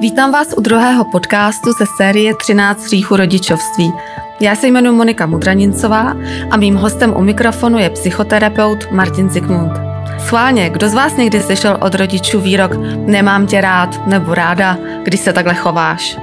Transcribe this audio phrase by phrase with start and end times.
[0.00, 3.92] Vítám vás u druhého podcastu ze série 13 hříchů rodičovství.
[4.40, 6.14] Já se jmenuji Monika Mudranincová
[6.50, 9.72] a mým hostem u mikrofonu je psychoterapeut Martin Zikmund.
[10.18, 15.20] Schválně, kdo z vás někdy slyšel od rodičů výrok nemám tě rád nebo ráda, když
[15.20, 16.18] se takhle chováš?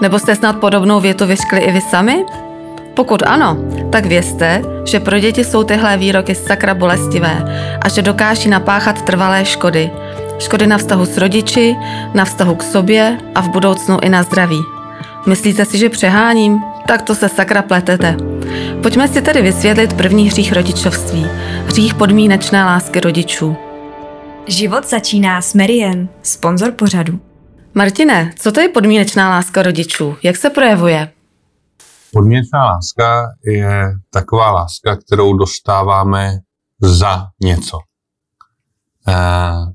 [0.00, 2.24] Nebo jste snad podobnou větu vyškli i vy sami?
[2.94, 3.56] Pokud ano,
[3.92, 7.44] tak vězte, že pro děti jsou tyhle výroky sakra bolestivé
[7.82, 9.90] a že dokáží napáchat trvalé škody.
[10.40, 11.76] Škody na vztahu s rodiči,
[12.14, 14.60] na vztahu k sobě a v budoucnu i na zdraví.
[15.26, 16.60] Myslíte si, že přeháním?
[16.86, 18.16] Tak to se sakra pletete.
[18.82, 21.26] Pojďme si tedy vysvětlit první hřích rodičovství.
[21.66, 23.56] Hřích podmínečné lásky rodičů.
[24.46, 27.20] Život začíná s Merien, sponzor pořadu.
[27.74, 30.16] Martine, co to je podmínečná láska rodičů?
[30.22, 31.12] Jak se projevuje?
[32.12, 36.38] Podmínečná láska je taková láska, kterou dostáváme
[36.82, 37.78] za něco.
[39.08, 39.14] E,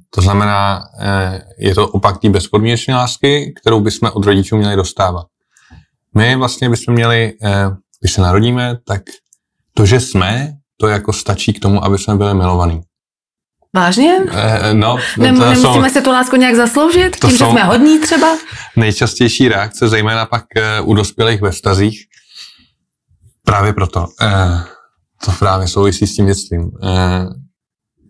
[0.09, 5.25] to znamená, e, je to opak té bezpodmínečné lásky, kterou bychom od rodičů měli dostávat.
[6.15, 7.69] My vlastně bychom měli, e,
[8.01, 9.01] když se narodíme, tak
[9.73, 12.81] to, že jsme, to jako stačí k tomu, aby jsme byli milovaní.
[13.73, 14.17] Vážně?
[14.31, 17.15] E, no, Nem, nemusíme si tu lásku nějak zasloužit?
[17.15, 18.37] Tím, že jsme hodní třeba?
[18.75, 20.43] Nejčastější reakce, zejména pak
[20.83, 22.05] u dospělých ve vztazích,
[23.45, 24.07] Právě proto.
[24.21, 24.63] Eh,
[25.25, 26.71] to právě souvisí s tím dětstvím.
[26.83, 27.25] Eh,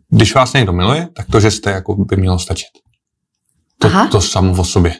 [0.09, 2.69] když vás někdo miluje, tak to, že jste, jako by mělo stačit.
[3.79, 4.07] To, Aha.
[4.07, 4.93] to samo o sobě.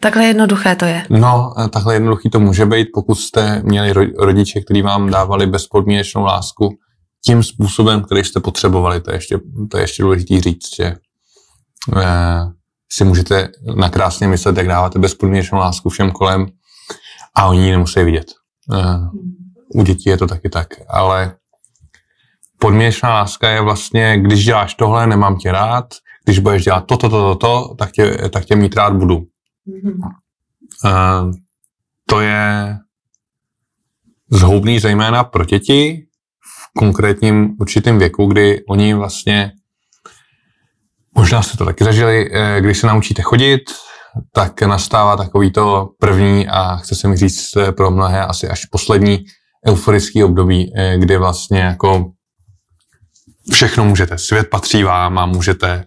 [0.00, 1.06] Takhle jednoduché to je.
[1.10, 6.68] No, takhle jednoduchý to může být, pokud jste měli rodiče, kteří vám dávali bezpodmínečnou lásku
[7.24, 9.00] tím způsobem, který jste potřebovali.
[9.00, 9.38] To je ještě,
[9.70, 10.94] to je ještě důležité říct, že
[11.96, 12.42] eh,
[12.92, 16.46] si můžete nakrásně myslet, jak dáváte bezpodmínečnou lásku všem kolem
[17.34, 18.26] a oni ji nemusí vidět.
[18.74, 18.98] Eh,
[19.74, 21.36] u dětí je to taky tak, ale
[22.58, 27.34] podměšná láska je vlastně, když děláš tohle, nemám tě rád, když budeš dělat toto, toto,
[27.34, 29.16] toto, tak tě, tak tě mít rád budu.
[29.16, 29.98] Mm-hmm.
[30.84, 31.32] Uh,
[32.06, 32.76] to je
[34.30, 36.06] zhoubný zejména pro děti
[36.40, 39.52] v konkrétním určitém věku, kdy oni vlastně,
[41.14, 43.62] možná jste to taky zažili, eh, když se naučíte chodit,
[44.32, 49.24] tak nastává takový to první a chce se mi říct pro mnohé asi až poslední
[49.68, 52.12] euforický období, eh, kdy vlastně jako
[53.52, 54.18] všechno můžete.
[54.18, 55.84] Svět patří vám a můžete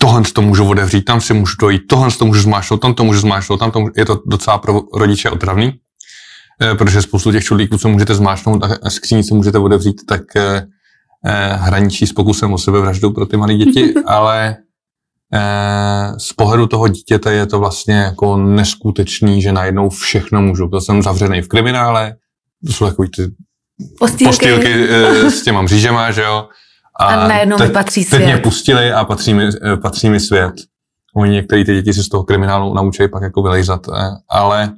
[0.00, 3.20] tohle to můžu otevřít, tam si můžu dojít, tohle to můžu zmášnout, tam to můžu
[3.20, 5.72] zmášnout, tam to můžu, je to docela pro rodiče otravný,
[6.62, 10.66] eh, protože spoustu těch čudlíků, co můžete zmášnout a skříní, co můžete otevřít, tak eh,
[11.54, 14.56] hraničí s pokusem o sebevraždu pro ty malé děti, ale
[16.18, 20.68] z pohledu toho dítěte je to vlastně jako neskutečný, že najednou všechno můžu.
[20.68, 22.14] Byl jsem zavřený v kriminále,
[22.66, 23.22] to jsou takový ty
[23.98, 26.48] postýlky, postýlky eh, s těma mřížema, že jo.
[27.00, 28.18] A, a najednou mi patří svět.
[28.18, 30.52] Teď mě pustili a patří mi, eh, patří mi svět.
[31.14, 34.72] Oni některé ty děti se z toho kriminálu naučí pak jako vylejzat, eh, ale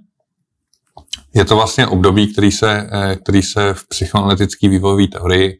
[1.35, 2.91] je to vlastně období, který se,
[3.23, 5.59] který se v psychoanalytické vývojové teorii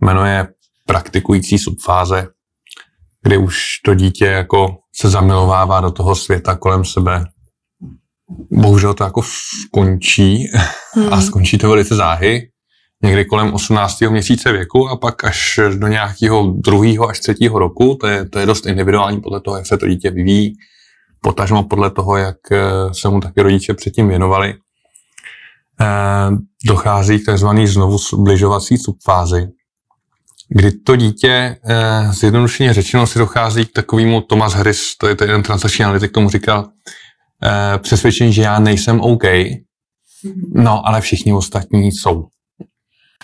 [0.00, 0.48] jmenuje
[0.86, 2.28] praktikující subfáze,
[3.22, 7.24] kdy už to dítě jako se zamilovává do toho světa kolem sebe
[8.50, 10.46] bohužel to jako skončí
[10.94, 11.12] hmm.
[11.12, 12.48] a skončí to velice záhy,
[13.04, 14.00] někdy kolem 18.
[14.00, 18.46] měsíce věku a pak až do nějakého druhého až třetího roku, to je, to je
[18.46, 20.54] dost individuální podle toho, jak se to dítě vyvíjí,
[21.20, 22.60] potažmo podle toho, jak eh,
[22.92, 24.54] se mu taky rodiče předtím věnovali.
[25.80, 26.30] Eh,
[26.66, 27.48] dochází k tzv.
[27.64, 29.48] znovu zbližovací subfázi,
[30.48, 35.42] kdy to dítě, eh, zjednodušeně řečeno, si dochází k takovému Thomas Harris, to je ten
[35.42, 36.68] transakční analytik, tomu říkal,
[37.78, 39.24] přesvědčení, že já nejsem OK,
[40.54, 42.26] no ale všichni ostatní jsou.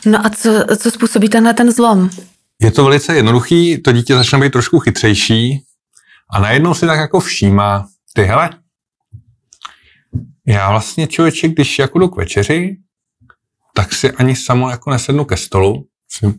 [0.06, 2.10] No a co, co způsobí tenhle ten zlom?
[2.62, 5.64] Je to velice jednoduchý, to dítě začne být trošku chytřejší
[6.30, 8.50] a najednou si tak jako všímá, ty hele,
[10.46, 12.76] já vlastně člověče, když jako jdu k večeři,
[13.74, 16.34] tak si ani samo jako nesednu ke stolu, si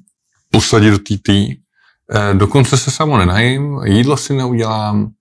[0.52, 5.12] posadit do TT, eh, dokonce se samo nenajím, jídlo si neudělám,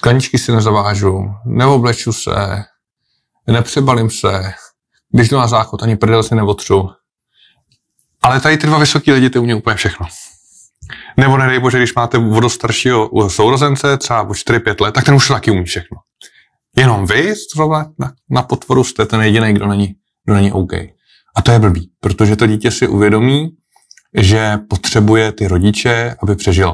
[0.00, 2.64] Kaničky si nezavážu, neobleču se,
[3.46, 4.52] nepřebalím se,
[5.12, 6.88] když jdu na záchod, ani prdel si neotřu.
[8.24, 10.06] Ale tady ty dva vysoký lidi, ty umějí úplně všechno.
[11.16, 15.50] Nebo nedej bože, když máte vodostaršího sourozence, třeba o 4-5 let, tak ten už taky
[15.50, 15.96] umí všechno.
[16.76, 17.34] Jenom vy
[17.98, 19.94] na, na potvoru jste ten jediný, kdo není,
[20.24, 20.72] kdo není OK.
[21.36, 23.50] A to je blbý, protože to dítě si uvědomí,
[24.16, 26.70] že potřebuje ty rodiče, aby přežil.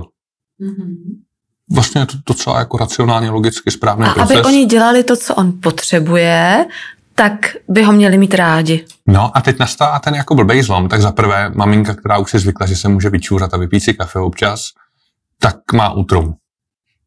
[0.60, 1.20] Mm-hmm
[1.72, 4.36] vlastně je to docela jako racionálně, logicky správný a proces.
[4.36, 6.66] aby oni dělali to, co on potřebuje,
[7.20, 8.84] tak by ho měli mít rádi.
[9.06, 10.88] No a teď nastává ten jako blbej zlom.
[10.88, 13.94] Tak za prvé, maminka, která už je zvykla, že se může vyčůrat a vypít si
[13.94, 14.68] kafe občas,
[15.40, 16.34] tak má útrum.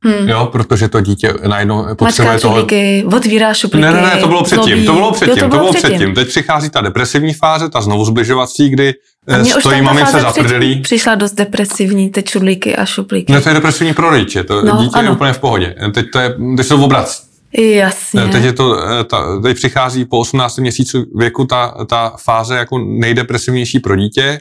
[0.06, 0.30] Hmm.
[0.30, 2.68] Jo, protože to dítě najednou potřebuje toho...
[3.16, 3.86] otvírá šuplíky.
[3.86, 4.86] Ne, ne, ne, to bylo předtím, zlobí.
[4.86, 6.16] to bylo předtím, Jo, to bylo předtím.
[6.16, 8.94] Teď přichází ta depresivní fáze, ta znovu zbližovací, kdy
[9.28, 10.82] A eh, už stojí mamince fáze za předtím prdelí.
[10.82, 13.34] Přišla dost depresivní, ty čudlíky a šuplíky.
[13.34, 15.14] No to je depresivní pro rodiče, to No, dítě je ano.
[15.14, 15.76] úplně v pohodě.
[15.94, 17.33] Teď to je, teď se to obrací.
[17.62, 18.28] Jasně.
[18.28, 22.80] Teď, je to, eh, ta, teď přichází po 18 měsíců věku ta, ta fáze jako
[22.80, 24.40] nejdepresivnější pro dítě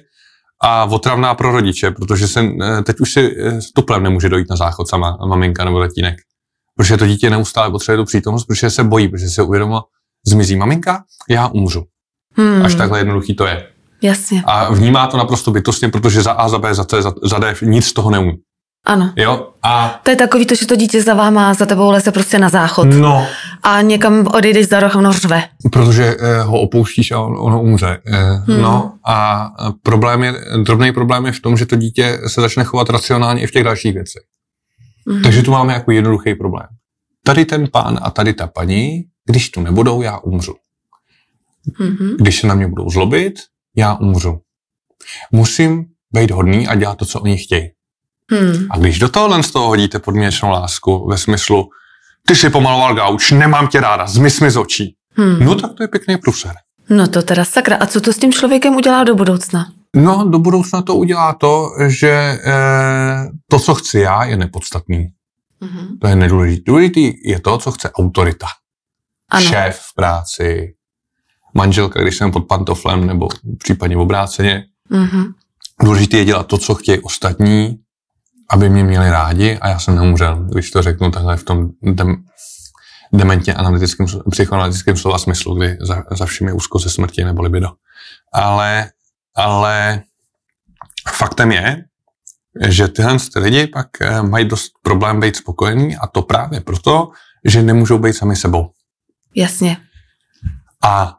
[0.62, 4.50] a otravná pro rodiče, protože se, eh, teď už si eh, s tuplem nemůže dojít
[4.50, 6.14] na záchod sama maminka nebo tatínek.
[6.76, 9.82] Protože to dítě neustále potřebuje tu přítomnost, protože se bojí, protože se uvědomilo,
[10.26, 11.85] zmizí maminka, já umřu.
[12.37, 13.69] Hmm, Až takhle jednoduchý to je.
[14.03, 17.38] Jasně, A vnímá to naprosto bytostně, protože za A, za B, za C, za, za
[17.38, 18.32] D nic z toho neumí.
[18.84, 19.12] Ano.
[19.17, 19.49] Jo?
[19.62, 22.49] A To je takový to, že to dítě za váma, za tebou leze prostě na
[22.49, 22.88] záchod.
[22.88, 23.26] no,
[23.62, 25.43] A někam odejdeš za roh a ono řve.
[25.73, 27.99] protože eh, ho opouštíš a on, ono umře.
[28.06, 28.61] Eh, Hmm.
[28.62, 32.64] No a eh, problém je, drobný problém je v tom, že to dítě se začne
[32.64, 34.23] chovat racionálně i v těch dalších věcech.
[35.08, 35.23] Mhm.
[35.23, 36.67] Takže tu máme jako jednoduchý problém.
[37.25, 40.55] Tady ten pán a tady ta paní, když tu nebudou, já umřu.
[41.79, 42.17] Mhm.
[42.20, 43.34] Když se na mě budou zlobit,
[43.76, 44.40] já umřu.
[45.32, 45.84] Musím
[46.14, 47.70] být hodný a dělat to, co oni chtějí.
[48.32, 48.67] Hmm.
[48.70, 51.69] A když do tohohle z toho hodíte podměčnou lásku ve smyslu,
[52.26, 54.96] ty si pomaloval gauč, nemám tě ráda, zmiz mi z očí.
[55.17, 55.44] Hmm.
[55.44, 56.52] No tak to je pěkný pruser.
[56.90, 57.76] No to teda sakra.
[57.76, 59.73] A co to s tím člověkem udělá do budoucna?
[59.96, 65.06] No, do budoucna to udělá to, že eh, to, co chci já, je nepodstatný.
[65.61, 65.99] Mhm.
[66.00, 66.62] To je nedůležitý.
[66.67, 68.46] Důležitý je to, co chce autorita.
[69.31, 69.46] Ano.
[69.46, 70.75] Šéf v práci,
[71.55, 74.64] manželka, když jsem pod pantoflem, nebo případně obráceně.
[74.90, 75.32] Mhm.
[75.82, 77.79] Důležité je dělat to, co chtějí ostatní,
[78.53, 82.25] aby mě měli rádi a já jsem neumřel, když to řeknu takhle v tom dem,
[83.13, 87.69] dementně analytickém, psychoanalytickém slova smyslu, kdy za, za všem je úzko ze smrti nebo libido.
[88.33, 88.91] Ale,
[89.37, 90.03] ale
[91.09, 91.85] faktem je,
[92.69, 97.11] že tyhle ty lidi pak eh, mají dost problém být spokojení a to právě proto,
[97.45, 98.71] že nemůžou být sami sebou.
[99.35, 99.77] Jasně.
[100.85, 101.19] A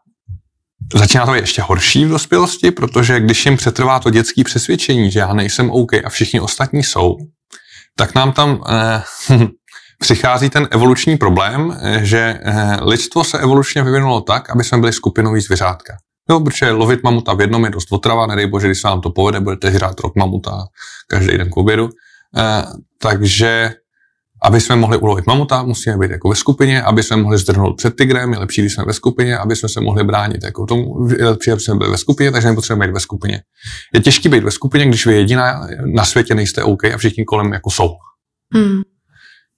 [0.93, 5.19] začíná to být ještě horší v dospělosti, protože když jim přetrvá to dětské přesvědčení, že
[5.19, 7.17] já nejsem OK a všichni ostatní jsou,
[7.95, 9.03] tak nám tam eh,
[9.99, 14.93] přichází ten evoluční problém, eh, že eh, lidstvo se evolučně vyvinulo tak, aby jsme byli
[14.93, 15.93] skupinový zvěřátka.
[16.29, 19.09] Jo, protože lovit mamuta v jednom je dost otrava, nedej bože, když se vám to
[19.09, 20.65] povede, budete žrát rok mamuta
[21.07, 21.89] každý den k obědu.
[22.37, 22.63] Eh,
[23.01, 23.73] takže
[24.43, 27.97] aby jsme mohli ulovit mamuta, musíme být jako ve skupině, aby jsme mohli zdrhnout před
[27.97, 31.29] tigrem, je lepší, když jsme ve skupině, aby jsme se mohli bránit jako tomu, je
[31.29, 33.41] lepší, aby jsme byli ve skupině, takže nepotřebujeme být ve skupině.
[33.93, 37.53] Je těžké být ve skupině, když vy jediná na světě nejste OK a všichni kolem
[37.53, 37.89] jako jsou.
[38.53, 38.81] Hmm.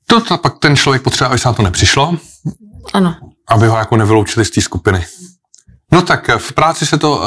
[0.07, 2.17] To, to pak ten člověk potřebuje, aby se na to nepřišlo,
[2.93, 3.15] Ano.
[3.49, 5.05] aby ho jako nevyloučili z té skupiny.
[5.91, 7.23] No tak v práci se to uh,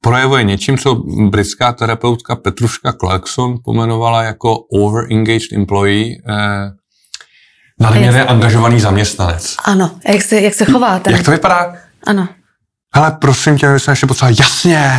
[0.00, 0.94] projevuje něčím, co
[1.30, 6.70] britská terapeutka Petruška Clarkson pomenovala jako over-engaged employee, uh,
[7.80, 9.56] nadměrně angažovaný zaměstnanec.
[9.64, 9.90] Ano.
[10.08, 11.12] Jak se, jak se chová ten?
[11.14, 11.74] Jak to vypadá?
[12.06, 12.28] Ano.
[12.94, 14.90] Hele, prosím tě, my jsme ještě potřeba, jasně.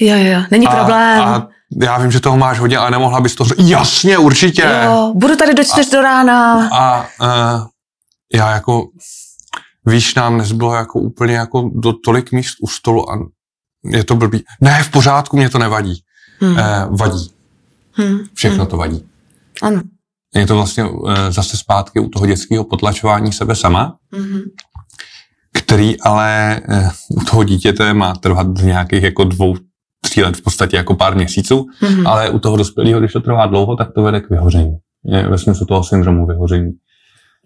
[0.00, 0.42] Jo, jo, jo.
[0.50, 1.20] Není problém.
[1.20, 1.48] A
[1.82, 3.56] já vím, že toho máš hodně, ale nemohla bys to říct.
[3.58, 4.80] Jasně, určitě.
[4.84, 6.68] Jo, budu tady do čtyř do rána.
[6.72, 7.66] A uh,
[8.34, 8.82] já jako,
[9.86, 13.18] víš, nám nezbylo jako úplně jako do tolik míst u stolu a
[13.84, 14.44] je to blbý.
[14.60, 16.02] Ne, v pořádku, mě to nevadí.
[16.40, 16.52] Hmm.
[16.52, 17.30] Uh, vadí.
[17.92, 18.18] Hmm.
[18.34, 19.04] Všechno to vadí.
[19.62, 19.82] Ano.
[20.34, 24.40] Je to vlastně uh, zase zpátky u toho dětského potlačování sebe sama, Mhm.
[25.54, 29.56] který ale uh, u toho dítěte má trvat v nějakých jako dvou,
[30.00, 32.06] tří let v podstatě jako pár měsíců, Mhm.
[32.06, 34.76] ale u toho dospělého, když to trvá dlouho, tak to vede k vyhoření.
[35.04, 36.70] Je ve smyslu toho syndromu vyhoření.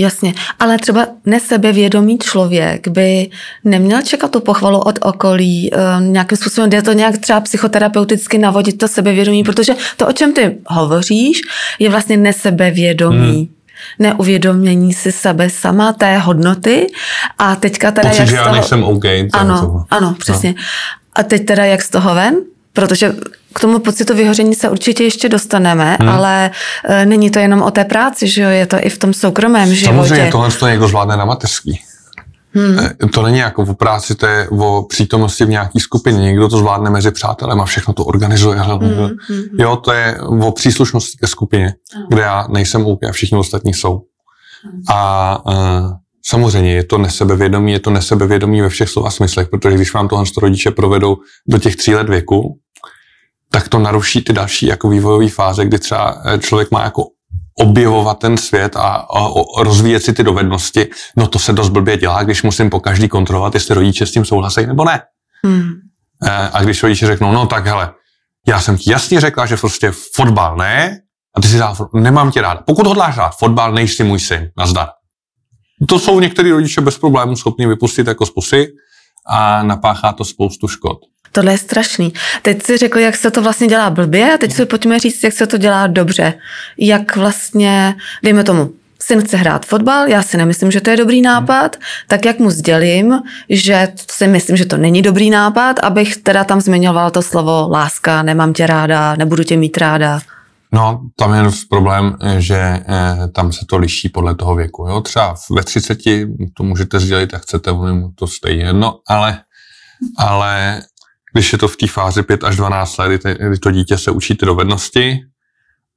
[0.00, 3.30] Jasně, ale třeba nesebevědomý člověk by
[3.64, 8.78] neměl čekat tu pochvalu od okolí, eh, nějakým způsobem jde to nějak třeba psychoterapeuticky navodit
[8.78, 11.40] to sebevědomí, protože to, o čem ty hovoříš,
[11.78, 13.36] je vlastně nesebevědomí.
[13.36, 13.48] Hmm.
[13.98, 16.86] Neuvědomění si sebe sama, té hodnoty
[17.38, 18.54] a teďka teda Pocit, jak že z já toho...
[18.54, 19.04] nejsem OK.
[19.32, 20.54] Ano, ano, přesně.
[21.14, 22.34] A teď teda jak z toho ven?
[22.74, 23.14] Protože
[23.54, 26.08] k tomu pocitu vyhoření se určitě ještě dostaneme, Hmm.
[26.08, 26.50] ale
[26.88, 29.74] e, není to jenom o té práci, že jo, je to i v tom soukromém
[29.74, 30.08] životě.
[30.08, 31.80] Samozřejmě tohle to někdo zvládne na mateřský.
[32.54, 32.78] Hmm.
[32.78, 36.18] Eh, To není jako o práci, to je o přítomnosti v nějaké skupině.
[36.18, 38.58] Někdo to zvládne mezi přátelem a všechno to organizuje.
[38.58, 39.42] Hmm, hmm, hmm.
[39.58, 41.74] Jo, to je o příslušnosti ke skupině,
[42.08, 44.00] kde já nejsem OK a všichni ostatní jsou.
[44.64, 44.82] Hmm.
[44.88, 45.92] A uh,
[46.26, 50.24] samozřejmě je to nesebevědomí, je to nesebevědomí ve všech slova smyslech, protože když vám tohle
[50.42, 51.16] rodiče provedou
[51.48, 52.58] do těch tří let věku,
[53.50, 57.04] tak to naruší ty další jako vývojové fáze, kdy třeba eh, člověk má jako
[57.58, 59.26] objevovat ten svět a, a,
[59.58, 63.08] a rozvíjet si ty dovednosti, no to se dost blbě dělá, když musím po každý
[63.08, 65.02] kontrolovat, jestli rodiče s tím souhlasí nebo ne.
[65.44, 65.70] Hmm.
[66.24, 67.94] Eh, A když rodiče řeknou, no tak hele,
[68.48, 71.00] já jsem ti jasně řekla, že prostě fotbal ne,
[71.36, 72.62] A ty si dá, nemám tě ráda.
[72.66, 74.50] Pokud hodláš hrát fotbal, nejsi můj syn.
[74.58, 74.88] Nazdar.
[75.88, 78.68] To jsou některý rodiče bez problémů schopni vypustit jako z pusy
[79.26, 80.98] a napáchá to spoustu škod.
[81.32, 82.12] Tohle je strašný.
[82.42, 85.32] Teď si řekl, jak se to vlastně dělá blbě a teď si pojďme říct, jak
[85.32, 86.34] se to dělá dobře.
[86.78, 91.22] Jak vlastně, dejme tomu, syn chce hrát fotbal, já si nemyslím, že to je dobrý
[91.22, 91.76] nápad,
[92.08, 96.60] tak jak mu sdělím, že si myslím, že to není dobrý nápad, abych teda tam
[96.60, 100.20] zmiňoval to slovo láska, nemám tě ráda, nebudu tě mít ráda.
[100.74, 104.86] No, tam je problém, že eh, tam se to liší podle toho věku.
[104.88, 105.00] Jo?
[105.00, 105.98] Třeba ve 30
[106.56, 109.42] to můžete sdělit, jak chcete, mu to stejně jedno, ale,
[110.18, 110.82] ale
[111.32, 114.34] když je to v té fázi 5 až 12 let, kdy to dítě se učí
[114.34, 115.20] ty dovednosti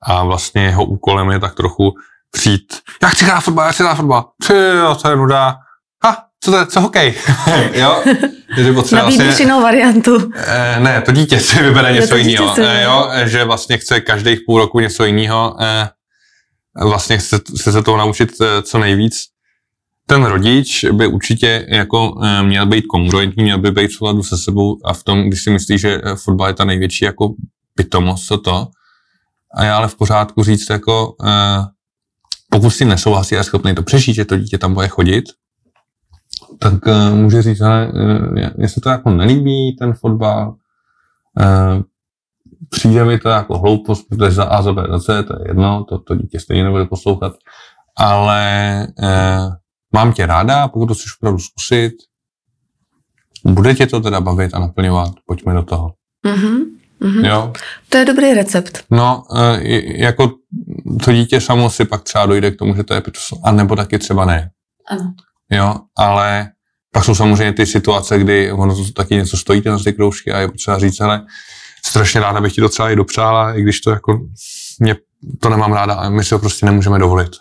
[0.03, 1.91] a vlastně jeho úkolem je tak trochu
[2.31, 4.53] přijít, já chci hrát fotbal, já chci hrát fotbal, ty
[5.01, 5.55] to je nuda,
[6.47, 7.13] co to je, co hokej,
[7.73, 8.03] jo,
[8.57, 10.31] že potřeba Nabídíš vlastně, jinou variantu.
[10.35, 14.59] Eh, ne, to dítě si vybere něco jiného, eh, jo, že vlastně chce každých půl
[14.59, 15.89] roku něco jiného, eh,
[16.83, 19.13] vlastně chce, chce se toho naučit eh, co nejvíc.
[20.05, 24.37] Ten rodič by určitě jako eh, měl být kongruentní, měl by být v souladu se
[24.37, 27.33] sebou a v tom, když si myslí, že eh, fotbal je ta největší jako
[27.75, 28.67] pitomost, co to,
[29.57, 31.63] a já ale v pořádku říct jako, eh,
[32.49, 35.25] pokud si nesouhlasí a je schopný to přežít, že to dítě tam bude chodit,
[36.59, 40.55] tak uh, může říct, ale uh, mně se to jako nelíbí, ten fotbal,
[41.39, 41.83] uh,
[42.69, 45.85] přijde mi to jako hloupost, protože za A, za B, za C, to je jedno,
[45.89, 47.33] to, to dítě stejně nebude poslouchat,
[47.97, 48.87] ale
[49.93, 51.93] mám tě ráda, pokud to chceš opravdu zkusit,
[53.45, 55.93] bude tě to teda bavit a naplňovat, pojďme do toho.
[56.25, 56.57] Mm-hmm.
[57.01, 57.25] Mm-hmm.
[57.25, 57.53] Jo?
[57.89, 58.83] To je dobrý recept.
[58.91, 59.23] No,
[59.85, 60.31] jako
[61.03, 63.75] to dítě samo si pak třeba dojde k tomu, že to je pitus, a nebo
[63.75, 64.51] taky třeba ne.
[64.89, 65.13] Ano.
[65.51, 66.49] Jo, ale
[66.91, 70.39] pak jsou samozřejmě ty situace, kdy ono to taky něco stojí na ty kroužky a
[70.39, 71.25] je potřeba říct, ale
[71.85, 74.19] strašně ráda bych ti to třeba i dopřála, i když to jako
[74.79, 74.95] mě
[75.39, 77.31] to nemám ráda a my si to prostě nemůžeme dovolit.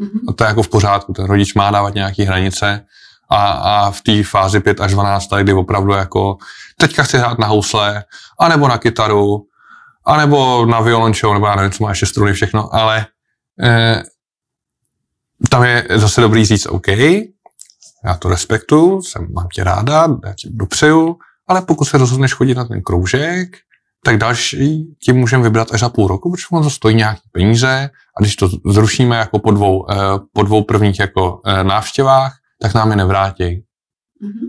[0.00, 0.20] Mm-hmm.
[0.28, 2.86] A to je jako v pořádku, ten rodič má dávat nějaké hranice
[3.30, 6.36] a, a v té fázi 5 až 12, kdy opravdu jako
[6.78, 8.04] teďka chci hrát na housle,
[8.40, 9.46] anebo na kytaru,
[10.06, 13.06] anebo na violončelo, nebo já nevím, co má ještě struny, všechno, ale
[13.62, 14.02] eh,
[15.48, 16.86] tam je zase dobrý říct, OK,
[18.04, 21.16] já to respektuju, jsem, mám tě ráda, já ti dopřeju,
[21.48, 23.56] ale pokud se rozhodneš chodit na ten kroužek,
[24.04, 27.90] tak další ti můžeme vybrat až za půl roku, protože on to stojí nějaké peníze
[28.18, 29.96] a když to zrušíme jako po dvou, eh,
[30.32, 33.44] po dvou prvních jako eh, návštěvách, tak nám je nevrátí.
[33.44, 34.48] Mm-hmm.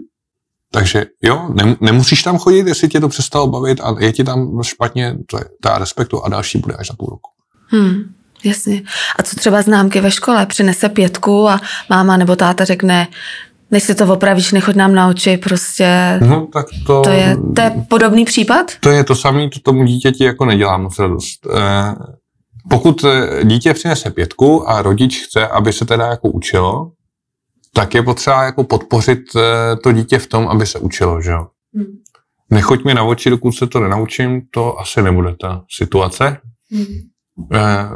[0.71, 1.49] Takže jo,
[1.81, 5.43] nemusíš tam chodit, jestli tě to přestalo bavit a je ti tam špatně, to je,
[5.65, 7.29] já respektu a další bude až za půl roku.
[7.67, 8.83] Hmm, jasně.
[9.19, 10.45] A co třeba známky ve škole?
[10.45, 13.07] Přinese pětku a máma nebo táta řekne,
[13.71, 16.19] než si to opravíš, nechoď nám na oči, prostě...
[16.27, 17.01] No, tak to...
[17.01, 18.71] To je, to je podobný případ?
[18.79, 21.47] To je to samé, to tomu dítěti jako nedělá moc radost.
[21.55, 21.95] Eh,
[22.69, 26.91] pokud eh, dítě přinese pětku a rodič chce, aby se teda jako učilo,
[27.73, 31.47] tak je potřeba jako podpořit eh, to dítě v tom, aby se učilo, že jo.
[31.75, 31.85] Hmm.
[32.49, 36.37] Nechoď mi na oči, dokud se to nenaučím, to asi nebude ta situace.
[36.71, 36.85] Hmm.
[37.53, 37.89] Eh,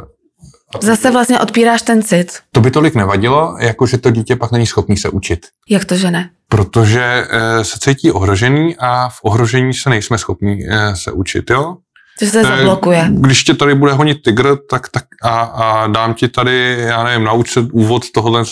[0.82, 2.38] Zase vlastně odpíráš ten cit.
[2.52, 5.46] To by tolik nevadilo, jako že to dítě pak není schopný se učit.
[5.68, 6.30] Jak to, že ne?
[6.48, 11.76] Protože eh, se cítí ohrožený a v ohrožení se nejsme schopni eh, se učit, jo?
[12.20, 13.08] Že se zablokuje.
[13.10, 17.24] Když tě tady bude honit tygr tak, tak a, a dám ti tady, já nevím,
[17.24, 18.44] naučit úvod tohohle,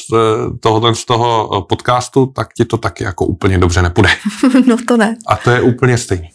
[0.60, 4.08] tohohle z toho podcastu, tak ti to taky jako úplně dobře nepůjde.
[4.66, 5.16] no to ne.
[5.26, 6.28] A to je úplně stejný.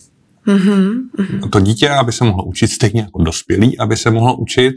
[0.48, 1.50] Mm-hmm.
[1.50, 4.74] To dítě, aby se mohlo učit stejně jako dospělý, aby se mohlo učit,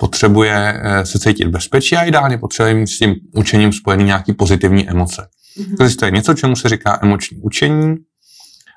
[0.00, 4.90] potřebuje eh, se cítit bezpečí a ideálně potřebuje mít s tím učením spojený nějaký pozitivní
[4.90, 5.28] emoce.
[5.58, 5.96] Mm-hmm.
[5.98, 7.96] To je něco, čemu se říká emoční učení,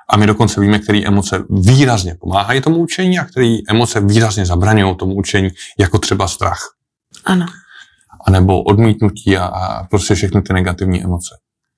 [0.10, 4.96] a my dokonce víme, které emoce výrazně pomáhají tomu učení a které emoce výrazně zabraňují
[4.96, 5.50] tomu učení,
[5.80, 6.60] jako třeba strach.
[7.26, 7.46] Ano.
[8.28, 11.36] A nebo odmítnutí a, a prostě všechny ty negativní emoce.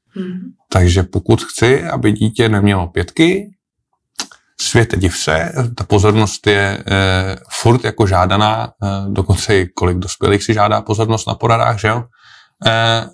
[0.08, 0.40] Hmm.
[0.70, 3.52] Takže pokud chci, aby dítě nemělo pětky,
[4.62, 10.44] světe div se, ta pozornost je e, furt jako žádaná, e, dokonce i kolik dospělých
[10.44, 12.04] si žádá pozornost na poradách, že jo?
[12.66, 13.06] E,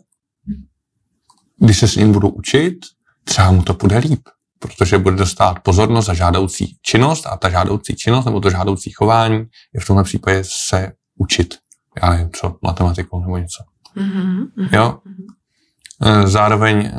[1.59, 2.77] když se s ním budu učit,
[3.23, 4.21] třeba mu to bude líp
[4.61, 9.45] protože bude dostat pozornost za žádoucí činnost a ta žádoucí činnost nebo to žádoucí chování
[9.73, 11.57] je v tomhle případě se učit.
[12.03, 13.63] Já nevím, co, matematikou nebo něco.
[13.97, 14.69] Mm-hmm.
[14.71, 14.99] Jo?
[16.03, 16.91] E, zároveň e, e,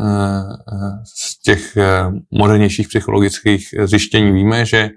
[1.16, 1.76] z těch
[2.30, 4.90] modernějších psychologických zjištění víme, že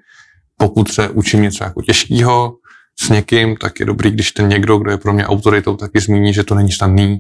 [0.57, 2.55] pokud se učím něco jako těžkého
[2.99, 6.33] s někým, tak je dobrý, když ten někdo, kdo je pro mě autoritou, taky zmíní,
[6.33, 7.19] že to není snadný,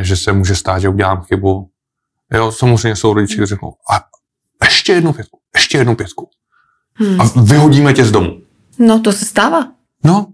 [0.00, 1.70] že se může stát, že udělám chybu,
[2.34, 4.00] Jo, samozřejmě jsou rodiče, kteří řeknou, a
[4.64, 6.30] ještě jednu pětku, ještě jednu pětku.
[6.94, 7.20] Hmm.
[7.20, 8.40] A vyhodíme tě z domu.
[8.78, 9.72] No, to se stává.
[10.04, 10.26] No,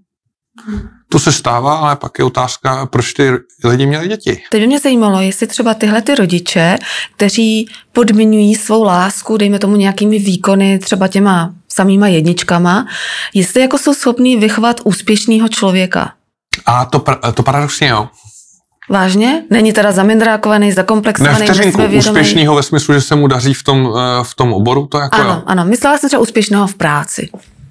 [1.12, 3.30] To se stává, ale pak je otázka, proč ty
[3.64, 4.42] lidi měli děti.
[4.50, 6.78] Teď by mě zajímalo, jestli třeba tyhle ty rodiče,
[7.16, 12.86] kteří podmiňují svou lásku, dejme tomu nějakými výkony, třeba těma samýma jedničkama,
[13.34, 16.12] jestli jako jsou schopní vychovat úspěšného člověka.
[16.66, 17.04] A to,
[17.34, 18.08] to paradoxně jo.
[18.90, 19.44] Vážně?
[19.50, 23.94] Není teda zamindrákovaný, zakomplexovaný, ne, vteřinku, úspěšnýho ve smyslu, že se mu daří v tom,
[23.96, 25.42] eh, v tom oboru, to jako Ano, jo.
[25.46, 27.28] ano, myslela jsem třeba úspěšného v práci.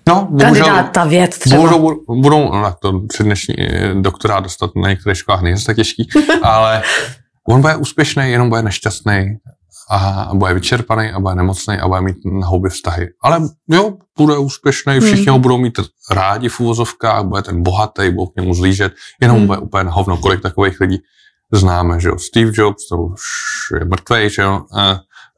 [0.08, 1.62] No, bohužel, Kandidáta věd třeba.
[1.62, 6.10] Budou, budou no, to při dnešní eh, doktorát dostat na některých školách není tak těžký,
[6.44, 6.84] ale
[7.50, 9.38] on bude úspěšný, jenom bude nešťastný
[9.92, 13.08] a bude vyčerpaný a bude nemocný a bude mít na houby vztahy.
[13.22, 15.34] Ale jo, bude úspěšný, všichni hmm.
[15.34, 15.80] ho budou mít
[16.12, 19.48] rádi v úvozovkách, bude ten bohatý, budou k němu zlížet, jenom hmm.
[19.48, 20.98] bude úplně na hovno, kolik takových lidí
[21.54, 22.18] známe, že jo.
[22.18, 23.22] Steve Jobs, to už
[23.80, 24.66] je mrtvý, že jo.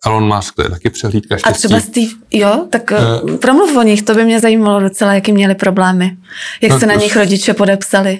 [0.05, 1.49] Elon Musk, to je taky přehlídka štěstí.
[1.49, 2.91] A třeba Steve, jo, tak
[3.25, 6.17] uh, promluv o nich, to by mě zajímalo docela, jaký měli problémy.
[6.61, 8.19] Jak no, se na nich rodiče podepsali.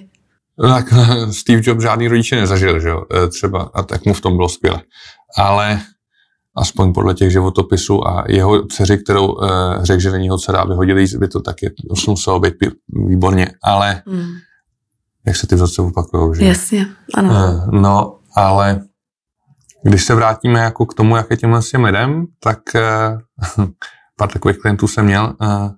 [0.61, 0.93] Tak
[1.31, 4.81] Steve Jobs žádný rodiče nezažil, že jo, třeba, a tak mu v tom bylo skvěle.
[5.37, 5.81] Ale
[6.57, 9.47] aspoň podle těch životopisů a jeho dceři, kterou uh,
[9.83, 11.73] řekl, že není ho dcera vyhodili by to taky
[12.07, 12.53] muselo být
[13.07, 14.29] výborně, ale hmm.
[15.27, 16.45] jak se ty vzorce opakují, že?
[16.45, 17.29] Jasně, ano.
[17.29, 18.81] Uh, no, ale
[19.83, 22.59] když se vrátíme jako k tomu, jak je těmhle s těm lidem, tak
[23.57, 23.67] uh,
[24.17, 25.71] pár takových klientů jsem měl, uh,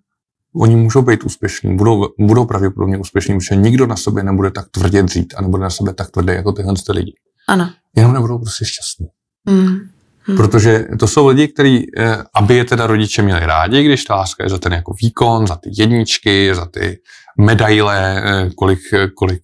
[0.62, 5.04] oni můžou být úspěšní, budou, budou pravděpodobně úspěšní, protože nikdo na sobě nebude tak tvrdě
[5.04, 7.14] dřít a nebude na sebe tak tvrdý jako tyhle lidi.
[7.48, 7.70] Ano.
[7.96, 9.08] Jenom nebudou prostě šťastní.
[9.50, 9.80] Mm.
[10.28, 10.38] Hmm.
[10.38, 14.44] Protože to jsou lidi, kteří, eh, aby je teda rodiče měli rádi, když ta láska
[14.44, 17.00] je za ten jako výkon, za ty jedničky, za ty
[17.40, 18.80] medaile, eh, kolik,
[19.18, 19.42] kolik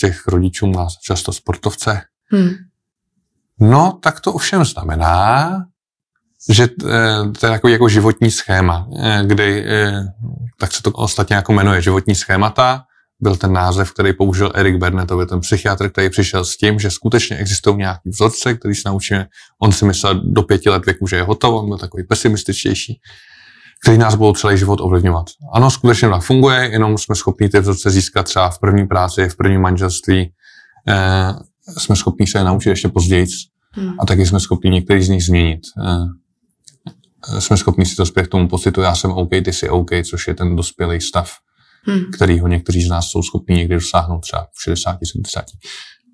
[0.00, 2.00] těch rodičů má často sportovce.
[2.32, 2.50] Hmm.
[3.62, 5.50] No, tak to ovšem znamená,
[6.48, 6.68] že
[7.40, 8.88] to je takový jako životní schéma,
[9.26, 9.66] kdy,
[10.58, 12.82] tak se to ostatně jako jmenuje, životní schémata,
[13.20, 17.36] byl ten název, který použil Erik Bernetovi, ten psychiatr, který přišel s tím, že skutečně
[17.36, 19.26] existují nějaký vzorce, který se naučíme.
[19.62, 23.00] On si myslel do pěti let věku, že je hotov, on byl takový pesimističtější,
[23.82, 25.26] který nás budou celý život ovlivňovat.
[25.54, 29.36] Ano, skutečně tak funguje, jenom jsme schopni ty vzorce získat třeba v první práci, v
[29.36, 30.32] prvním manželství,
[30.88, 31.34] eh,
[31.78, 33.26] jsme schopni se je naučit ještě později
[33.72, 33.94] hmm.
[34.00, 35.60] a taky jsme schopni některý z nich změnit.
[35.86, 39.90] Eh, jsme schopni si to zpět k tomu pocitu, já jsem OK, ty jsi OK,
[40.10, 41.32] což je ten dospělý stav
[41.86, 42.04] hmm.
[42.12, 45.44] kterýho někteří z nás jsou schopni někdy dosáhnout třeba v 60, 70.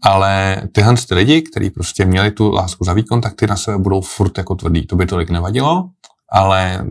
[0.02, 3.78] Ale tyhle ty lidi, kteří prostě měli tu lásku za výkon, tak ty na sebe
[3.78, 4.86] budou furt jako tvrdý.
[4.86, 5.90] To by tolik nevadilo,
[6.32, 6.86] ale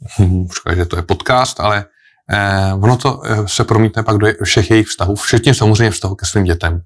[0.52, 1.84] škoda, že to je podcast, ale
[2.30, 6.26] eh, ono to eh, se promítne pak do všech jejich vztahů, včetně samozřejmě vztahu ke
[6.26, 6.80] svým dětem.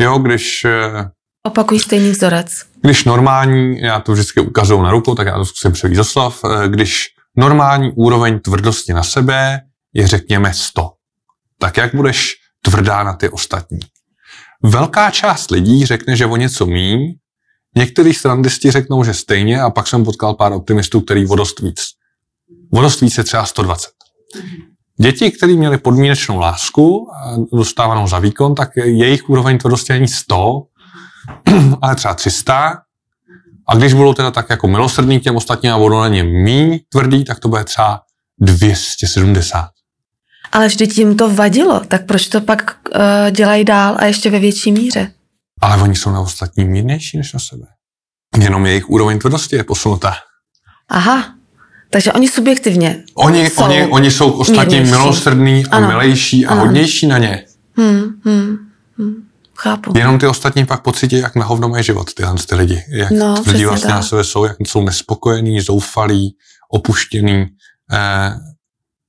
[0.00, 0.64] Jo, když...
[0.64, 1.10] Eh,
[1.46, 2.46] Opakují stejný vzorec.
[2.82, 6.44] Když normální, já to vždycky ukazuju na ruku, tak já to zkusím převíst za slov,
[6.44, 9.60] eh, když normální úroveň tvrdosti na sebe
[9.94, 10.90] je řekněme 100.
[11.58, 13.78] Tak jak budeš tvrdá na ty ostatní?
[14.62, 17.14] Velká část lidí řekne, že o něco míň,
[17.76, 21.80] některý strandisti řeknou, že stejně a pak jsem potkal pár optimistů, který vodost víc.
[22.72, 23.90] Vodost víc je třeba 120.
[25.00, 27.08] Děti, které měly podmínečnou lásku
[27.52, 30.62] dostávanou za výkon, tak jejich úroveň tvrdosti není 100,
[31.82, 32.78] ale třeba 300.
[33.68, 36.78] A když budou teda tak jako milosrdný k těm ostatním a budou na ně míň
[36.88, 38.00] tvrdý, tak to bude třeba
[38.40, 39.68] 270.
[40.52, 44.38] Ale vždyť jim to vadilo, tak proč to pak uh, dělají dál a ještě ve
[44.38, 45.10] větší míře?
[45.60, 47.66] Ale oni jsou na ostatní mírnější než na sebe.
[48.38, 50.14] Jenom jejich úroveň tvrdosti je posunutá.
[50.88, 51.34] Aha,
[51.90, 56.60] takže oni subjektivně Oni jsou, oni, oni jsou ostatní milosrdní a ano, milejší a ano.
[56.60, 57.44] hodnější na ně.
[57.76, 58.58] Hmm, hmm,
[58.98, 59.14] hmm.
[59.56, 59.92] Chápu.
[59.98, 62.82] Jenom ty ostatní pak pocítí, jak na hovno mají život tyhle ty lidi.
[62.88, 63.96] Jak no, tvrdí vlastně tak.
[63.96, 66.36] na sebe jsou, jak jsou nespokojení, zoufalí,
[66.70, 67.46] opuštění,
[67.92, 68.38] eh,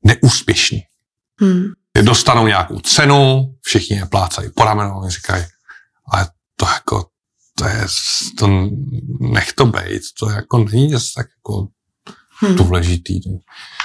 [0.03, 0.81] neúspěšní.
[1.41, 1.65] Hmm.
[2.01, 5.45] Dostanou nějakou cenu, všichni je plácají po ramenou a říkají,
[6.11, 7.05] ale to jako,
[7.57, 7.85] to je,
[8.37, 8.47] to
[9.19, 11.67] nech to být, to jako není zase tak jako
[12.39, 12.55] hmm.
[12.55, 13.19] důležitý.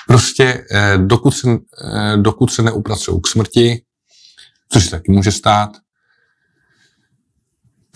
[0.08, 1.50] Prostě eh, dokud se,
[1.84, 3.82] eh, dokud se neupracují k smrti,
[4.72, 5.70] což se taky může stát,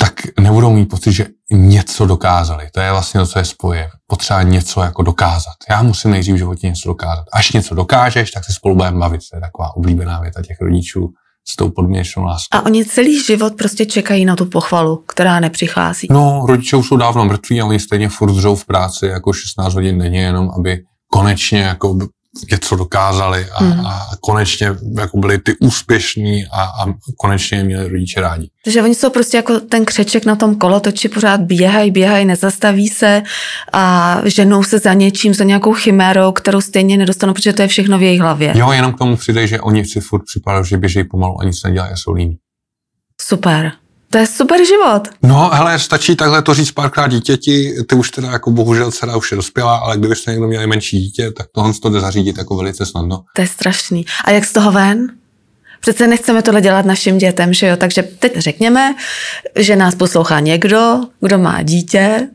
[0.05, 2.69] tak nebudou mít pocit, že něco dokázali.
[2.75, 3.90] To je vlastně to, co je spoje.
[4.07, 5.55] Potřeba něco jako dokázat.
[5.71, 7.25] Já musím nejdřív v životě něco dokázat.
[7.33, 9.21] Až něco dokážeš, tak se spolu budeme bavit.
[9.31, 11.09] To je taková oblíbená věta těch rodičů
[11.49, 12.59] s tou podměrečnou láskou.
[12.59, 16.09] A oni celý život prostě čekají na tu pochvalu, která nepřichází.
[16.11, 19.99] No, rodiče už jsou dávno mrtví a oni stejně furt v práci jako 16 hodin
[19.99, 20.79] denně, jenom aby
[21.12, 21.99] konečně jako
[22.51, 23.87] něco dokázali a, hmm.
[23.87, 28.49] a konečně jako byli ty úspěšní a, a konečně je měli rodiče rádi.
[28.64, 33.23] Takže oni jsou prostě jako ten křeček na tom kolotoči, pořád běhají, běhají, nezastaví se
[33.73, 37.99] a ženou se za něčím, za nějakou chimérou, kterou stejně nedostanou, protože to je všechno
[37.99, 38.53] v jejich hlavě.
[38.57, 41.62] Jo, jenom k tomu přidej, že oni si furt připadají, že běžejí pomalu a nic
[41.62, 42.37] nedělají a jsou líní.
[43.20, 43.73] Super.
[44.14, 45.09] To je super život.
[45.22, 49.31] No, hele, stačí takhle to říct párkrát dítěti, ty už teda jako bohužel dcera už
[49.31, 52.87] je dospělá, ale kdybyste někdo měli menší dítě, tak tohle to jde zařídit jako velice
[52.87, 53.24] snadno.
[53.35, 54.07] To je strašný.
[54.24, 55.07] A jak z toho ven?
[55.81, 57.77] Přece nechceme tohle dělat našim dětem, že jo?
[57.77, 58.94] Takže teď řekněme,
[59.57, 62.29] že nás poslouchá někdo, kdo má dítě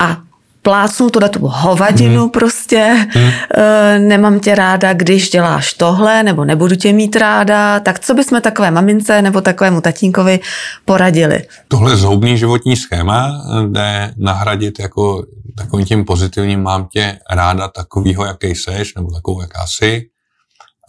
[0.00, 0.16] a
[0.62, 2.30] plácnu tuhle tu hovadinu hmm.
[2.30, 3.30] prostě, hmm.
[3.54, 8.40] E, nemám tě ráda, když děláš tohle, nebo nebudu tě mít ráda, tak co bychom
[8.40, 10.40] takové mamince nebo takovému tatínkovi
[10.84, 11.46] poradili?
[11.68, 15.24] Tohle zhoubný životní schéma jde nahradit jako
[15.56, 20.10] takovým tím pozitivním mám tě ráda takovýho, jaký seš, nebo takovou, jaká jsi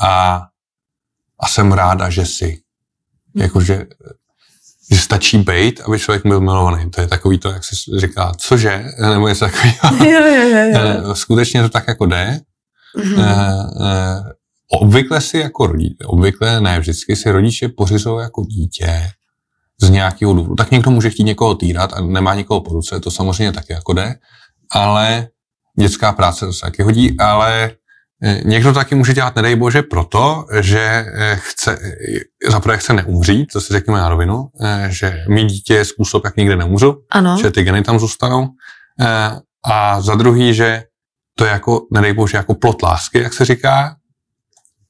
[0.02, 0.42] a,
[1.40, 2.60] a jsem ráda, že jsi.
[3.36, 3.44] Hmm.
[3.44, 3.86] Jakože
[4.92, 6.92] že stačí být, aby člověk byl milovaný.
[6.92, 10.12] To je takový to, jak se říká, cože, nebo něco takového.
[10.12, 11.16] Jo, jo, jo, jo.
[11.16, 12.40] Skutečně to tak jako jde.
[12.98, 14.24] Mm-hmm.
[14.72, 19.10] obvykle si jako rodiče, obvykle ne vždycky si rodiče pořizují jako dítě
[19.82, 20.56] z nějakého důvodu.
[20.56, 23.94] Tak někdo může chtít někoho týrat a nemá někoho po ruce, to samozřejmě taky jako
[23.94, 24.16] jde,
[24.72, 25.28] ale
[25.80, 27.81] dětská práce to se taky hodí, ale Eh,
[28.44, 31.80] někdo taky může dělat, nedej bože, proto, že eh, chce,
[32.46, 34.50] eh, zaprvé chce neumřít, to si řekněme na rovinu,
[34.88, 37.38] že mít dítě je způsob, jak nikdy neumřu, ano.
[37.42, 38.48] že ty geny tam zůstanou.
[39.66, 40.84] A za druhý, že
[41.36, 43.96] to je jako, nedej bože, jako plot lásky, jak se říká,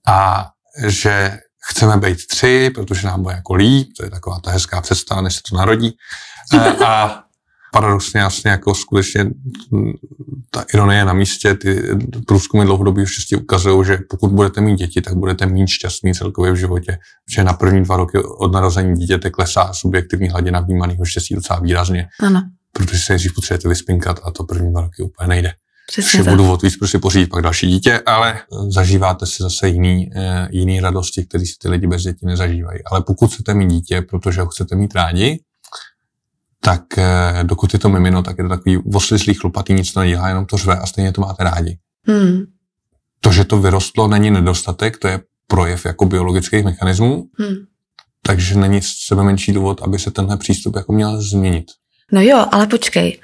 [0.08, 0.48] a
[0.88, 1.39] že
[1.70, 5.36] chceme být tři, protože nám bude jako líp, to je taková ta hezká představa, než
[5.36, 5.98] se to narodí.
[6.86, 7.24] A
[7.73, 9.25] paradoxně jasně jako skutečně
[10.51, 11.84] ta ironie je na místě, ty
[12.27, 16.55] průzkumy dlouhodobého štěstí ukazují, že pokud budete mít děti, tak budete méně šťastný celkově v
[16.55, 21.60] životě, protože na první dva roky od narození dítěte klesá subjektivní hladina vnímaného štěstí docela
[21.60, 22.41] výrazně, ano.
[22.73, 25.53] protože se nejdřív potřebujete vyspinkat a to první dva roky úplně nejde.
[25.88, 30.47] Přesně budu důvod víc prostě pořídit pak další dítě, ale zažíváte si zase jiný, eh,
[30.51, 32.79] jiný radosti, které si ty lidi bez dětí nezažívají.
[32.91, 35.39] Ale pokud chcete mít dítě, protože ho chcete mít rádi,
[36.63, 40.28] tak eh, dokud je to mimino, tak je to takový oslizlý chlupatý, nic to nedělá,
[40.28, 41.78] jenom to řve a stejně to máte rádi.
[42.08, 42.43] Hmm.
[43.19, 47.56] To, že to vyrostlo, není nedostatek, to je projev jako biologických mechanismů, hmm.
[48.26, 51.65] takže není sebe menší důvod, aby se tenhle přístup jako měl změnit.
[52.12, 53.19] No jo, ale počkej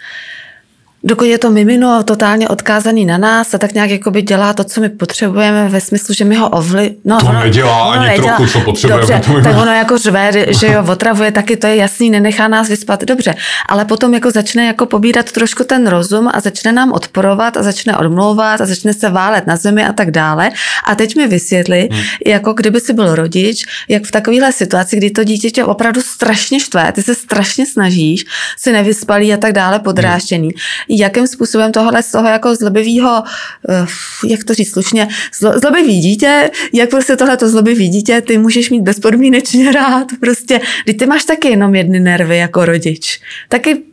[1.08, 4.82] dokud je to mimino totálně odkázaný na nás a tak nějak jakoby dělá to, co
[4.82, 6.96] my potřebujeme ve smyslu, že my ho ovli...
[7.06, 8.36] No, to ono, nedělá ono ani nedělá.
[8.36, 9.02] trochu, co potřebujeme.
[9.02, 12.70] Dobře, to tak ono jako řve, že jo, otravuje, taky to je jasný, nenechá nás
[12.70, 13.04] vyspat.
[13.04, 13.36] Dobře,
[13.70, 17.98] ale potom jako začne jako pobírat trošku ten rozum a začne nám odporovat a začne
[17.98, 20.52] odmlouvat a začne se válet na zemi a tak dále.
[20.86, 22.02] A teď mi vysvětli, hmm.
[22.26, 26.60] jako kdyby si byl rodič, jak v takovéhle situaci, kdy to dítě tě opravdu strašně
[26.60, 28.26] štve, ty se strašně snažíš,
[28.58, 30.50] si nevyspalí a tak dále, podrážděný.
[30.56, 33.24] Hmm jakým způsobem tohle z toho jako zlobivého,
[33.70, 33.86] eh,
[34.30, 35.08] jak to říct slušně,
[35.40, 40.62] zlo, zlobivý dítě, jak prostě tohle to zlobivý dítě ty můžeš mít bezpodmínečně rád, prostě,
[40.84, 43.84] když ty máš taky jenom jedny nervy jako rodič, taky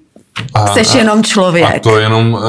[0.54, 1.76] a, Jseš jenom člověk.
[1.76, 2.42] A to jenom, uh,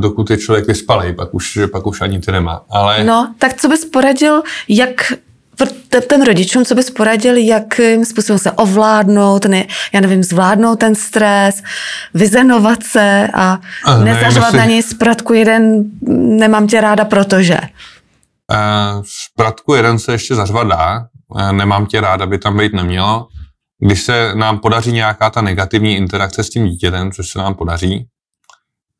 [0.00, 2.62] dokud je člověk vyspalý, pak už, pak už ani ty nemá.
[2.70, 3.04] Ale...
[3.04, 5.12] No, tak co bys poradil, jak
[6.08, 11.62] ten rodičům, co bys poradil, jakým způsobem se ovládnout, ne, já nevím, zvládnout ten stres,
[12.14, 15.84] vyzenovat se a uh, nezařovat na něj zpratku jeden,
[16.38, 17.58] nemám tě ráda, protože.
[17.58, 23.26] Uh, zpratku jeden se ještě zařvat dá, uh, nemám tě ráda, by tam být nemělo.
[23.86, 28.06] Když se nám podaří nějaká ta negativní interakce s tím dítětem, což se nám podaří,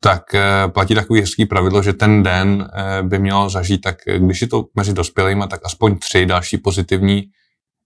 [0.03, 4.19] tak eh, platí takový hezký pravidlo, že ten den eh, by mělo zažít tak, eh,
[4.19, 7.23] když je to mezi dospělými, tak aspoň tři další pozitivní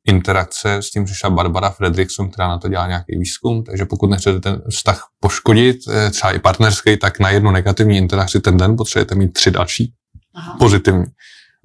[0.07, 0.73] interakce.
[0.73, 4.61] S tím přišla Barbara Fredrickson, která na to dělá nějaký výzkum, takže pokud nechcete ten
[4.69, 5.77] vztah poškodit,
[6.11, 9.93] třeba i partnerský, tak na jednu negativní interakci ten den potřebujete mít tři další
[10.35, 10.55] Aha.
[10.59, 11.05] pozitivní.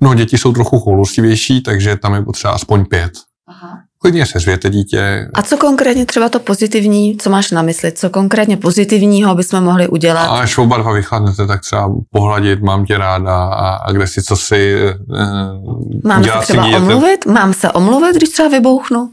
[0.01, 3.13] No, děti jsou trochu choulostivější, takže tam je potřeba aspoň pět.
[3.49, 3.79] Aha.
[4.03, 5.29] Klidně se zvěte dítě.
[5.35, 9.89] A co konkrétně třeba to pozitivní, co máš na mysli, co konkrétně pozitivního bychom mohli
[9.89, 10.25] udělat?
[10.25, 14.23] A až oba dva vychladnete, tak třeba pohladit, mám tě ráda a, a kde si
[14.23, 14.75] co si
[15.09, 17.27] uh, Mám se třeba omluvit?
[17.27, 19.11] Mám se omluvit, když třeba vybouchnu?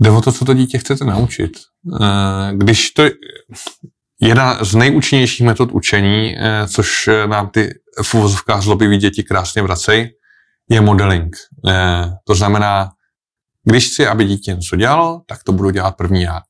[0.00, 1.52] Jde o to, co to dítě chcete naučit.
[1.84, 1.98] Uh,
[2.52, 3.02] když to
[4.20, 10.08] jedna z nejúčinnějších metod učení, uh, což nám ty v uvozovkách zlobivý děti krásně vracejí,
[10.70, 11.36] je modeling.
[12.26, 12.90] To znamená,
[13.64, 16.40] když chci, aby dítě něco dělalo, tak to budu dělat první já.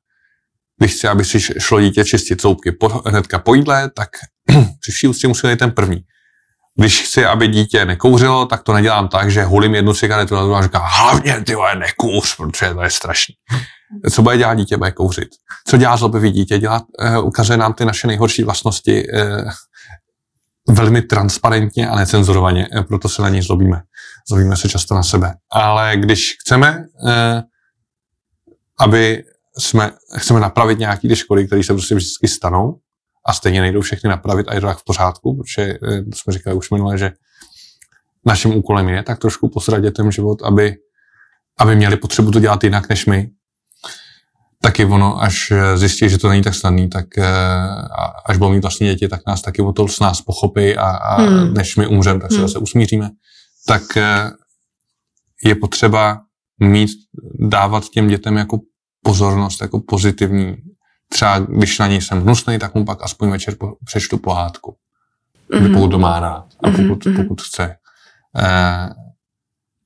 [0.79, 4.09] Když chci, aby si šlo dítě čistit zoubky po, hnedka po jídle, tak
[4.81, 6.01] při vší úctě musí ten první.
[6.79, 10.83] Když chci, aby dítě nekouřilo, tak to nedělám tak, že hulím jednu cigaretu a říkám,
[10.85, 13.35] hlavně ty vole, nekouř, protože to je strašný.
[14.13, 15.29] Co bude dělat dítě, bude kouřit.
[15.67, 16.59] Co dělá zlobivý dítě?
[16.59, 16.83] Dělá,
[17.19, 19.51] uh, ukazuje nám ty naše nejhorší vlastnosti uh,
[20.69, 23.83] velmi transparentně a necenzurovaně, uh, proto se na něj zlobíme.
[24.29, 25.35] Zlobíme se často na sebe.
[25.51, 27.41] Ale když chceme, uh,
[28.81, 29.25] aby
[29.59, 32.79] jsme, chceme napravit nějaké ty škody, které se prostě vždycky stanou,
[33.27, 36.57] a stejně nejdou všechny napravit a je to tak v pořádku, protože to jsme říkali
[36.57, 37.13] už minule, že
[38.27, 40.77] naším úkolem je tak trošku posrat dětem život, aby,
[41.59, 43.31] aby měli potřebu to dělat jinak než my,
[44.65, 47.25] taky ono, až zjistí, že to není tak snadný, tak eh,
[48.27, 51.23] až budou mít vlastní děti, tak nás taky o to s nás pochopí a, a
[51.23, 51.55] hmm.
[51.55, 52.49] než my umřeme, tak se hmm.
[52.49, 53.11] zase usmíříme.
[53.67, 54.31] Tak eh,
[55.45, 56.21] je potřeba
[56.61, 56.91] mít,
[57.49, 58.59] dávat těm dětem jako
[59.03, 60.57] pozornost, jako pozitivní.
[61.09, 64.77] Třeba když na něj jsem hnusný, tak mu pak aspoň večer po, přečtu pohádku.
[65.53, 65.75] Mm-hmm.
[65.75, 67.17] Pokud to má rád a pokud, mm-hmm.
[67.17, 67.77] pokud chce.
[68.39, 68.89] Eh,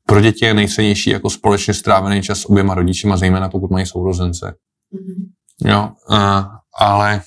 [0.07, 4.55] pro děti je nejcennější jako společně strávený čas s oběma rodičima, zejména pokud mají sourozence.
[4.95, 5.71] Mm-hmm.
[5.71, 6.17] Jo, uh,
[6.79, 7.23] ale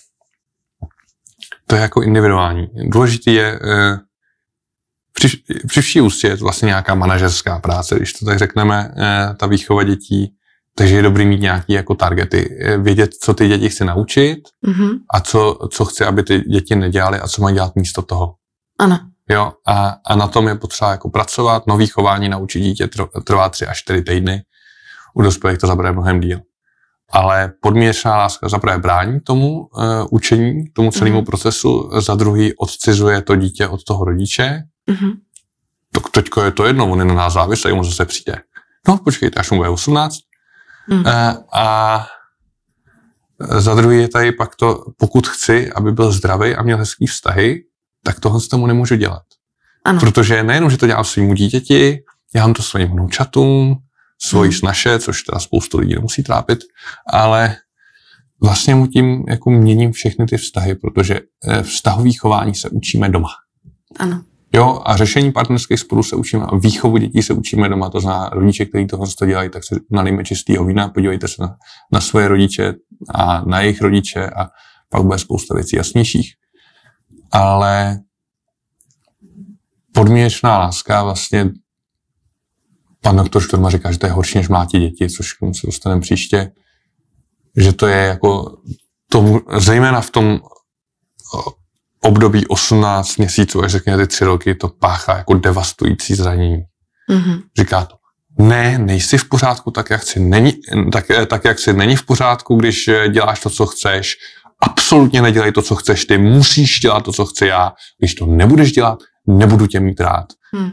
[1.67, 2.67] to je jako individuální.
[2.89, 3.97] Důležitý je, uh,
[5.13, 5.29] při,
[5.67, 9.47] při vší ústě je to vlastně nějaká manažerská práce, když to tak řekneme, uh, ta
[9.47, 10.35] výchova dětí,
[10.75, 14.99] takže je dobrý mít nějaké jako targety, vědět, co ty děti chce naučit mm-hmm.
[15.13, 18.35] a co, co chce, aby ty děti nedělali a co mají dělat místo toho.
[18.79, 18.99] Ano.
[19.29, 21.67] Jo, a, a na tom je potřeba jako pracovat.
[21.67, 22.89] Nový chování naučit dítě
[23.25, 24.43] trvá tři až čtyři týdny.
[25.13, 26.39] U dospělých to zabere mnohem díl.
[27.11, 29.67] Ale podměrečná láska za prvé brání tomu uh,
[30.11, 31.25] učení, tomu celému mm.
[31.25, 34.63] procesu, za druhý odcizuje to dítě od toho rodiče.
[34.89, 35.11] Mm-hmm.
[35.91, 38.35] To, teďko je to jedno, on je na nás závislý, on zase přijde.
[38.87, 40.15] No, počkejte, až mu bude 18.
[40.89, 40.99] Mm.
[40.99, 41.05] Uh,
[41.53, 42.07] a
[43.49, 47.63] za druhý je tady pak to, pokud chci, aby byl zdravý a měl hezký vztahy,
[48.03, 49.21] tak tohle s tomu nemůžu dělat.
[49.85, 49.99] Ano.
[49.99, 53.75] Protože nejenom, že to dělám svým dítěti, dělám to svým vnoučatům,
[54.21, 54.57] svoji hmm.
[54.57, 56.59] snaše, což teda spoustu lidí nemusí trápit,
[57.07, 57.55] ale
[58.43, 63.29] vlastně mu tím jako měním všechny ty vztahy, protože eh, vztahový chování se učíme doma.
[63.99, 64.23] Ano.
[64.53, 68.29] Jo, a řešení partnerských sporů se učíme, a výchovu dětí se učíme doma, to znamená
[68.29, 71.55] rodiče, kteří tohle to dělají, tak se nalijme čistýho vína, podívejte se na,
[71.91, 72.73] na svoje rodiče
[73.13, 74.49] a na jejich rodiče a
[74.89, 76.31] pak bude spousta věcí jasnějších
[77.31, 77.99] ale
[79.93, 81.49] podmínečná láska vlastně
[83.03, 85.67] pan doktor Šturma říká, že to je horší, než mlátí děti, což k tomu se
[85.67, 86.51] dostaneme příště,
[87.57, 88.57] že to je jako,
[89.09, 90.39] tomu, zejména v tom
[92.01, 96.63] období 18 měsíců, až řekněte tři roky, to páchá jako devastující zranění.
[97.09, 97.41] Mm-hmm.
[97.57, 97.95] Říká to,
[98.39, 100.53] ne, nejsi v pořádku tak, jak chci, není,
[100.91, 104.17] tak, tak, jak chci, není v pořádku, když děláš to, co chceš,
[104.61, 107.73] absolutně nedělej to, co chceš ty, musíš dělat to, co chci já.
[107.99, 110.25] Když to nebudeš dělat, nebudu tě mít rád.
[110.53, 110.71] Hmm.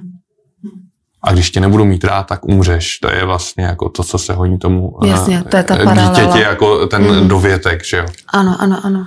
[1.22, 2.98] A když tě nebudu mít rád, tak umřeš.
[2.98, 6.40] To je vlastně jako to, co se honí tomu Jasně, to je ta eh, dítěti,
[6.40, 7.28] jako ten hmm.
[7.28, 8.06] dovětek, že jo.
[8.32, 9.06] Ano, ano, ano.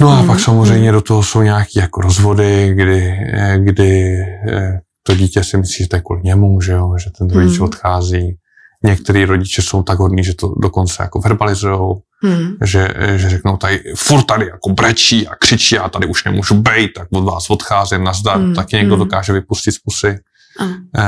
[0.00, 0.26] No a hmm.
[0.26, 4.16] pak samozřejmě do toho jsou nějaké jako rozvody, kdy, eh, kdy
[4.48, 7.58] eh, to dítě si myslí, že to je kvůli němu, že jo, že ten rodič
[7.58, 7.64] hmm.
[7.64, 8.36] odchází.
[8.84, 12.52] Některý rodiče jsou tak hodní, že to dokonce jako verbalizují, hmm.
[12.64, 16.90] že, že řeknou tady, furt tady jako brečí a křičí, a tady už nemůžu bejt,
[16.94, 18.54] tak od vás odcházím, nazdar, hmm.
[18.54, 19.04] taky někdo hmm.
[19.04, 20.18] dokáže vypustit z pusy.
[20.58, 20.74] Hmm.
[20.98, 21.04] E,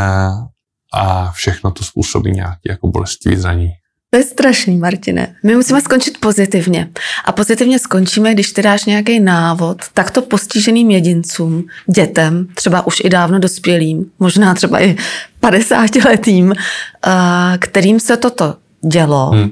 [0.95, 3.71] a všechno to způsobí nějaké jako bolestivý zraní.
[4.11, 5.37] To je strašný, Martine.
[5.45, 6.91] My musíme skončit pozitivně.
[7.25, 13.09] A pozitivně skončíme, když ty dáš nějaký návod takto postiženým jedincům, dětem, třeba už i
[13.09, 14.97] dávno dospělým, možná třeba i
[15.41, 18.57] 50 letým, eh, kterým se toto
[18.93, 19.51] dělo, hmm.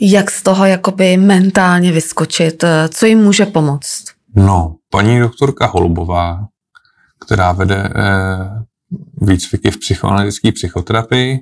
[0.00, 4.04] jak z toho jakoby mentálně vyskočit, eh, co jim může pomoct?
[4.36, 6.46] No, paní doktorka Holubová,
[7.24, 8.69] která vede eh,
[9.22, 11.38] výcviky v psychoanalytické psychoterapii,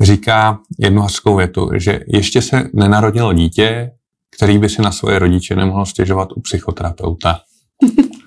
[0.00, 3.90] říká jednu hezkou větu, že ještě se nenarodilo dítě,
[4.36, 7.40] který by si na svoje rodiče nemohl stěžovat u psychoterapeuta.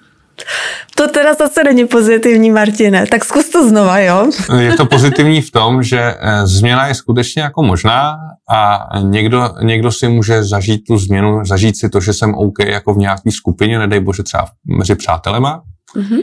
[0.96, 3.08] To teda zase není pozitivní, Martine.
[3.08, 4.32] Tak zkus to znova, jo?
[4.60, 8.16] Je to pozitivní v tom, že eh, změna je skutečně jako možná
[8.54, 12.94] a někdo, někdo si může zažít tu změnu, zažít si to, že jsem OK jako
[12.94, 14.46] v nějaké skupině, nedej bože třeba
[14.78, 15.62] mezi přátelema.
[15.96, 16.22] Mm-hmm.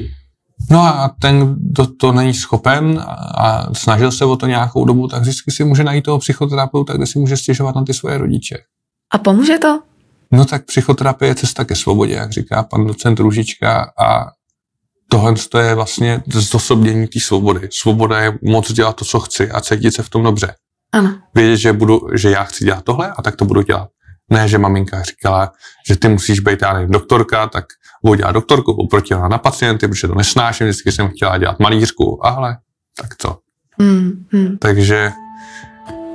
[0.71, 3.05] No a ten, kdo to není schopen
[3.39, 7.07] a snažil se o to nějakou dobu, tak vždycky si může najít toho psychoterapeuta, kde
[7.07, 8.59] si může stěžovat na ty svoje rodiče.
[9.11, 9.81] A pomůže to?
[10.33, 14.27] No tak psychoterapie je cesta ke svobodě, jak říká pan docent Růžička a
[15.11, 17.69] tohle je vlastně zosobnění té svobody.
[17.73, 20.55] Svoboda je moc dělat to, co chci a cítit se v tom dobře.
[20.93, 21.19] Ano.
[21.35, 23.89] Vědět, že, budu, že já chci dělat tohle a tak to budu dělat.
[24.31, 25.53] Ne, že maminka říkala,
[25.89, 27.65] že ty musíš být, já nevím, doktorka, tak
[28.05, 32.57] budu dělat doktorku, oproti na pacienty, protože to nesnáším, vždycky jsem chtěla dělat malířku, ale
[33.01, 33.37] tak co.
[33.81, 34.59] Hmm, hmm.
[34.59, 35.13] Takže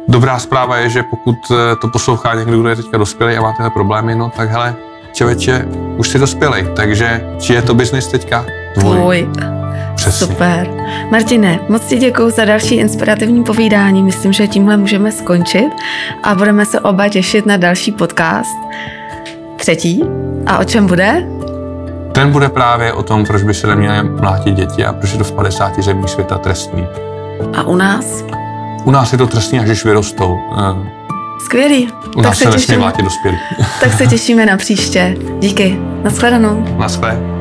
[0.07, 3.53] dobrá zpráva je, že pokud eh, to poslouchá někdo, kdo je teďka dospělý a má
[3.53, 4.75] tyhle problémy, no tak hele,
[5.13, 5.67] čověče,
[5.97, 8.45] už jsi dospělý, takže či je to biznis teďka?
[8.73, 8.97] Tvůj.
[8.97, 9.29] Tvůj.
[9.95, 10.27] Přesně.
[10.27, 10.69] Super.
[11.11, 14.03] Martine, moc ti děkuji za další inspirativní povídání.
[14.03, 15.69] Myslím, že tímhle můžeme skončit
[16.23, 18.57] a budeme se oba těšit na další podcast.
[19.57, 20.03] Třetí.
[20.45, 21.27] A o čem bude?
[22.13, 25.23] Ten bude právě o tom, proč by se neměly mlátit děti a proč je to
[25.23, 26.87] v 50 zemích světa trestný.
[27.57, 28.23] A u nás?
[28.83, 30.37] U nás je to trestný, až když vyrostou.
[31.45, 31.89] Skvělý.
[32.17, 33.37] U nás tak se, se nesmí mlátit dospělí.
[33.81, 35.15] tak se těšíme na příště.
[35.39, 35.79] Díky.
[36.03, 36.65] Naschledanou.
[36.77, 37.32] Naschle.